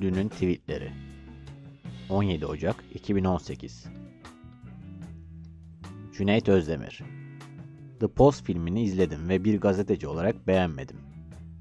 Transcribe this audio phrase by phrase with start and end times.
[0.00, 0.90] Ünlünün tweetleri
[2.08, 3.84] 17 Ocak 2018
[6.16, 7.02] Cüneyt Özdemir
[8.00, 10.96] The Post filmini izledim ve bir gazeteci olarak beğenmedim.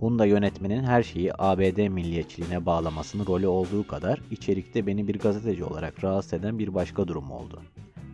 [0.00, 6.04] Bunda yönetmenin her şeyi ABD milliyetçiliğine bağlamasının rolü olduğu kadar içerikte beni bir gazeteci olarak
[6.04, 7.62] rahatsız eden bir başka durum oldu.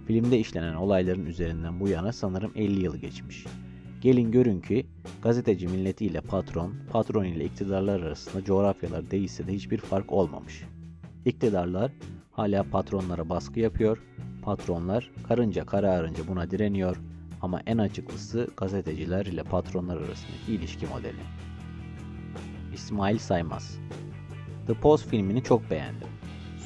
[0.06, 3.47] Filmde işlenen olayların üzerinden bu yana sanırım 50 yıl geçmiş.
[4.01, 4.87] Gelin görün ki
[5.23, 10.62] gazeteci milletiyle patron, patron ile iktidarlar arasında coğrafyalar değişse de hiçbir fark olmamış.
[11.24, 11.93] İktidarlar
[12.33, 14.02] hala patronlara baskı yapıyor,
[14.43, 16.96] patronlar karınca kararınca buna direniyor
[17.43, 21.23] ama en açıklısı gazeteciler ile patronlar arasındaki ilişki modeli.
[22.74, 23.79] İsmail Saymaz
[24.66, 26.09] The Post filmini çok beğendim.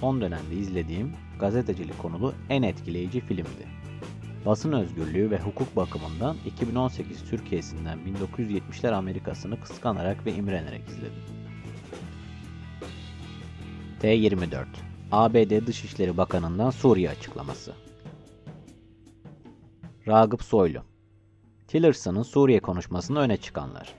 [0.00, 3.83] Son dönemde izlediğim gazetecilik konulu en etkileyici filmdi.
[4.46, 11.22] Basın özgürlüğü ve hukuk bakımından 2018 Türkiye'sinden 1970'ler Amerika'sını kıskanarak ve imrenerek izledim.
[14.02, 14.64] T24
[15.12, 17.72] ABD Dışişleri Bakanı'ndan Suriye açıklaması
[20.08, 20.82] Ragıp Soylu
[21.68, 23.94] Tillerson'ın Suriye konuşmasını öne çıkanlar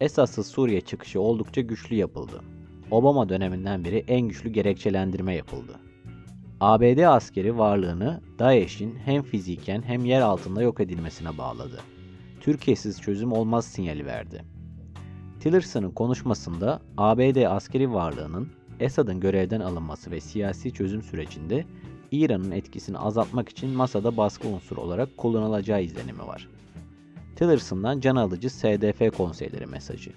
[0.00, 2.42] Esasız Suriye çıkışı oldukça güçlü yapıldı.
[2.90, 5.80] Obama döneminden beri en güçlü gerekçelendirme yapıldı.
[6.60, 11.80] ABD askeri varlığını DAEŞ'in hem fiziken hem yer altında yok edilmesine bağladı.
[12.40, 14.44] Türkiye'siz çözüm olmaz sinyali verdi.
[15.40, 18.48] Tillerson'ın konuşmasında ABD askeri varlığının
[18.80, 21.64] Esad'ın görevden alınması ve siyasi çözüm sürecinde
[22.10, 26.48] İran'ın etkisini azaltmak için masada baskı unsuru olarak kullanılacağı izlenimi var.
[27.36, 30.10] Tillerson'dan can alıcı SDF konseyleri mesajı.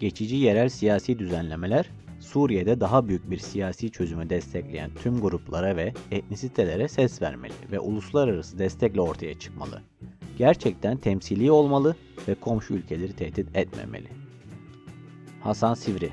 [0.00, 1.90] Geçici yerel siyasi düzenlemeler
[2.24, 8.58] Suriye'de daha büyük bir siyasi çözümü destekleyen tüm gruplara ve etnisitelere ses vermeli ve uluslararası
[8.58, 9.82] destekle ortaya çıkmalı.
[10.38, 11.96] Gerçekten temsili olmalı
[12.28, 14.08] ve komşu ülkeleri tehdit etmemeli.
[15.40, 16.12] Hasan Sivri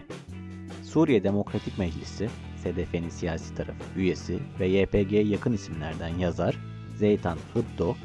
[0.83, 6.57] Suriye Demokratik Meclisi, SDF'nin siyasi tarafı üyesi ve YPG'ye yakın isimlerden yazar
[6.97, 7.95] Zeytan Hıddo,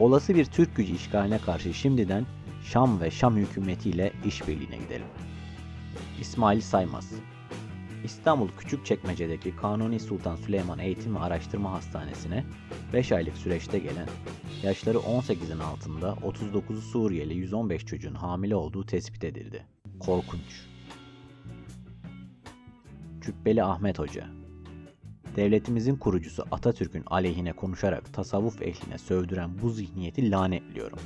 [0.00, 2.24] olası bir Türk gücü işgaline karşı şimdiden
[2.64, 5.06] Şam ve Şam hükümetiyle işbirliğine gidelim.
[6.20, 7.12] İsmail Saymaz
[8.06, 12.44] İstanbul Küçükçekmece'deki Kanuni Sultan Süleyman Eğitim ve Araştırma Hastanesi'ne
[12.92, 14.08] 5 aylık süreçte gelen,
[14.62, 19.64] yaşları 18'in altında 39 Suriyeli 115 çocuğun hamile olduğu tespit edildi.
[20.00, 20.66] Korkunç.
[23.20, 24.26] Cübbeli Ahmet Hoca
[25.36, 30.98] Devletimizin kurucusu Atatürk'ün aleyhine konuşarak tasavvuf ehline sövdüren bu zihniyeti lanetliyorum.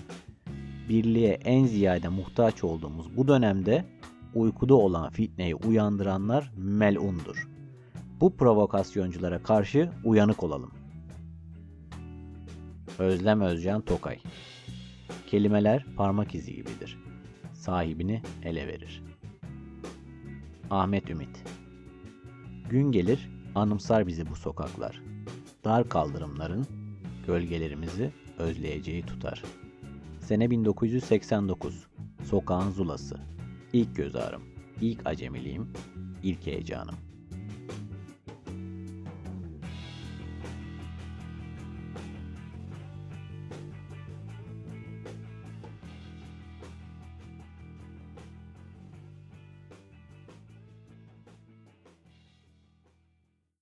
[0.89, 3.85] Birliğe en ziyade muhtaç olduğumuz bu dönemde
[4.35, 7.49] uykuda olan fitneyi uyandıranlar melundur.
[8.21, 10.71] Bu provokasyonculara karşı uyanık olalım.
[12.99, 14.19] Özlem Özcan Tokay
[15.27, 16.99] Kelimeler parmak izi gibidir.
[17.53, 19.03] Sahibini ele verir.
[20.71, 21.45] Ahmet Ümit
[22.71, 25.03] Gün gelir anımsar bizi bu sokaklar.
[25.65, 26.67] Dar kaldırımların
[27.27, 29.43] gölgelerimizi özleyeceği tutar.
[30.21, 31.87] Sene 1989
[32.25, 33.21] Sokağın Zulası
[33.73, 34.43] İlk göz ağrım,
[34.81, 35.73] ilk acemiliğim,
[36.23, 37.10] ilk heyecanım.